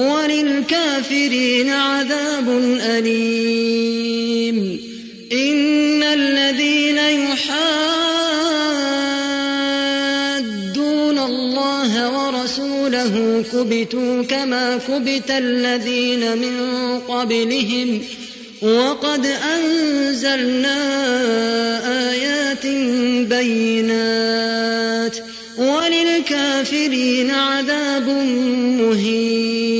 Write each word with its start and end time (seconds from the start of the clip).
وللكافرين 0.00 1.70
عذاب 1.70 2.48
أليم. 2.80 4.80
إن 5.32 6.02
الذين 6.02 6.98
يحادون 6.98 7.98
الله 11.18 12.18
ورسوله 12.18 13.44
كبتوا 13.52 14.22
كما 14.22 14.78
كبت 14.88 15.30
الذين 15.30 16.38
من 16.38 16.56
قبلهم. 17.08 18.00
وقد 18.62 19.26
أنزلنا 19.26 20.78
آيات 22.10 22.66
بينات. 23.28 25.16
وللكافرين 25.58 27.30
عذاب 27.30 28.08
مهين. 28.80 29.79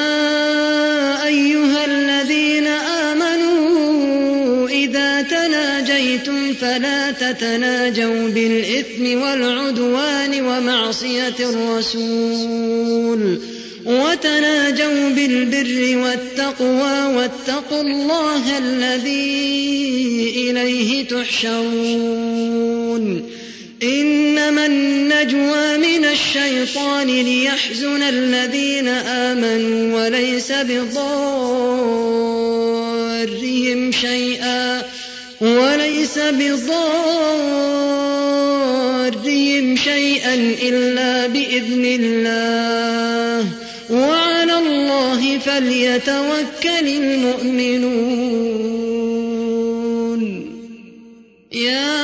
فلا 6.71 7.11
تتناجوا 7.11 8.29
بالإثم 8.29 9.21
والعدوان 9.21 10.41
ومعصية 10.41 11.35
الرسول. 11.39 13.39
وتناجوا 13.85 15.09
بالبر 15.09 15.97
والتقوى 15.97 17.15
واتقوا 17.15 17.81
الله 17.81 18.57
الذي 18.57 20.33
إليه 20.35 21.07
تحشرون. 21.07 22.51
إنما 23.83 24.65
النجوى 24.65 25.77
من 25.77 26.05
الشيطان 26.05 27.07
ليحزن 27.07 28.03
الذين 28.03 28.87
آمنوا 28.87 30.03
وليس 30.03 30.51
بضارهم 30.51 32.31
شيئا. 33.91 34.81
وليس 35.41 36.19
بضارهم 36.19 36.71
شيئا 39.75 40.33
إلا 40.63 41.27
بإذن 41.27 41.85
الله. 41.85 43.47
وعلى 43.89 44.57
الله 44.57 45.37
فليتوكل 45.37 46.87
المؤمنون. 46.87 47.81
يا 51.51 51.97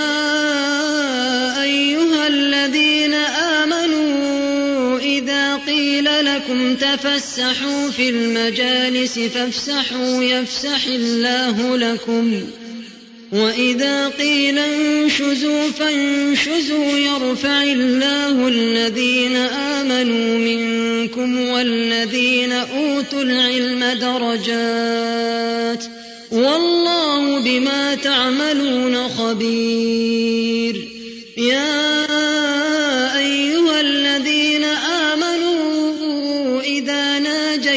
أيها 1.64 2.28
الذين 2.28 3.14
آمنوا 3.14 3.98
لكم 6.22 6.76
تفسحوا 6.76 7.90
في 7.90 8.10
المجالس 8.10 9.20
فافسحوا 9.20 10.24
يفسح 10.24 10.86
الله 10.88 11.78
لكم. 11.78 12.42
وإذا 13.32 14.08
قيل 14.08 14.60
انشزوا 14.60 15.70
فانشزوا 15.80 16.98
يرفع 16.98 17.64
الله 17.64 18.48
الذين 18.48 19.36
آمنوا 19.36 20.38
منكم 20.38 21.40
والذين 21.50 22.52
أوتوا 22.52 23.22
العلم 23.22 23.84
درجات 24.00 25.84
والله 26.32 27.40
بما 27.40 27.96
تعملون 27.96 29.08
خبير 29.08 30.88
يا 31.38 32.07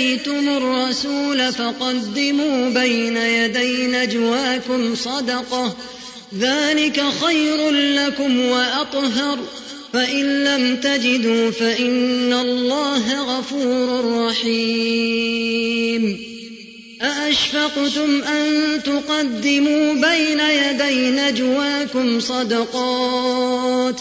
ناجيتم 0.01 0.49
الرسول 0.49 1.53
فقدموا 1.53 2.71
بين 2.71 3.17
يدي 3.17 3.87
نجواكم 3.87 4.95
صدقة 4.95 5.77
ذلك 6.39 7.03
خير 7.25 7.71
لكم 7.71 8.41
وأطهر 8.41 9.39
فإن 9.93 10.45
لم 10.45 10.77
تجدوا 10.77 11.51
فإن 11.51 12.33
الله 12.33 13.39
غفور 13.39 14.27
رحيم 14.27 15.51
أأشفقتم 17.03 18.23
أن 18.23 18.81
تقدموا 18.83 19.95
بين 19.95 20.41
يدي 20.41 21.11
نجواكم 21.11 22.21
صدقات 22.21 24.01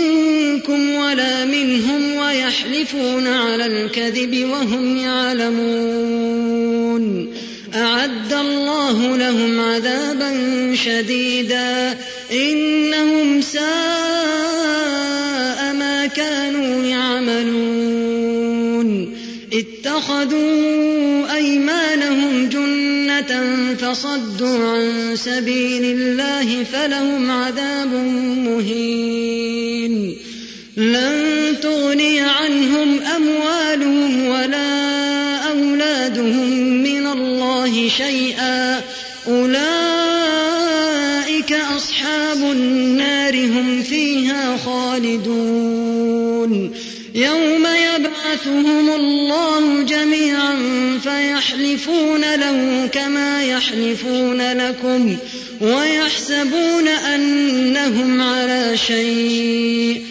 ولا 0.69 1.45
منهم 1.45 2.15
ويحلفون 2.15 3.27
على 3.27 3.65
الكذب 3.65 4.49
وهم 4.49 4.97
يعلمون. 4.97 6.41
أعد 7.75 8.33
الله 8.33 9.17
لهم 9.17 9.59
عذابا 9.59 10.31
شديدا. 10.75 11.97
إنهم 12.31 13.41
ساء 13.41 13.61
ما 15.73 16.09
كانوا 16.15 16.85
يعملون. 16.85 18.01
اتخذوا 19.53 21.35
أيمانهم 21.35 22.49
جنة 22.49 23.55
فصدوا 23.75 24.69
عن 24.69 25.15
سبيل 25.15 25.85
الله 25.85 26.63
فلهم 26.63 27.31
عذاب 27.31 27.93
مهين. 28.45 29.50
لن 30.81 31.55
تغني 31.61 32.19
عنهم 32.19 32.99
أموالهم 33.01 34.27
ولا 34.27 35.37
أولادهم 35.37 36.83
من 36.83 37.07
الله 37.07 37.89
شيئا. 37.89 38.81
أولئك 39.27 39.51
أصحاب 41.53 42.37
النار 42.37 43.45
هم 43.45 43.83
فيها 43.83 44.57
خالدون. 44.65 46.11
يوم 47.15 47.67
يبعثهم 47.67 48.89
الله 48.89 49.83
جميعا 49.83 50.57
فيحلفون 51.03 52.35
له 52.35 52.89
كما 52.93 53.43
يحلفون 53.43 54.51
لكم 54.53 55.17
ويحسبون 55.61 56.87
أنهم 56.87 58.21
على 58.21 58.77
شيء. 58.87 60.10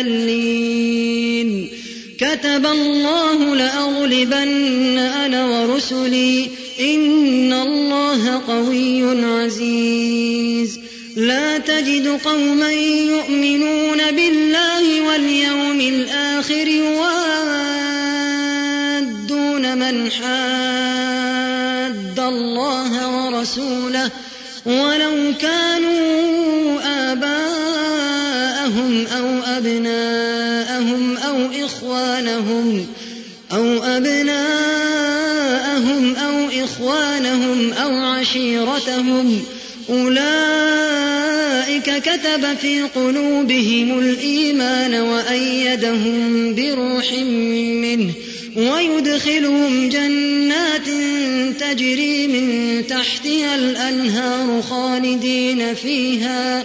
الأذلين 0.00 1.68
كتب 2.18 2.66
الله 2.66 3.54
لأغلبن 3.54 4.98
أنا 4.98 5.46
ورسلي. 5.46 6.48
إن 6.80 7.52
الله 7.52 8.42
قوي 8.48 9.24
عزيز. 9.24 10.80
لا 11.16 11.58
تجد 11.58 12.18
قوما 12.24 12.72
يؤمنون 12.72 14.10
بالله 14.10 15.08
واليوم 15.08 15.80
الآخر 15.80 16.68
يوادون 16.68 17.10
من 19.78 20.10
حاد 20.10 22.20
الله 22.20 23.26
ورسوله. 23.26 24.10
ولو 24.66 25.32
كانوا 25.40 26.80
آباءهم 27.12 29.06
أو 29.06 29.39
أبناءهم 29.60 31.16
أو 31.16 31.38
إخوانهم 31.64 32.86
أو 33.52 33.82
أبناءهم 33.84 34.34
أو 36.16 36.48
إخوانهم 36.64 37.72
أو 37.72 37.90
عشيرتهم 37.90 39.42
أولئك 39.90 41.10
كتب 42.02 42.56
في 42.60 42.82
قلوبهم 42.82 43.98
الإيمان 43.98 44.94
وأيدهم 44.94 46.54
بروح 46.54 47.12
منه 47.82 48.12
ويدخلهم 48.56 49.88
جنات 49.88 50.88
تجري 51.60 52.26
من 52.26 52.86
تحتها 52.86 53.54
الأنهار 53.54 54.62
خالدين 54.62 55.74
فيها 55.74 56.64